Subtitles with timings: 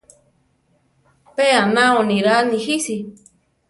[1.35, 2.97] Pe anao niraa nijisi.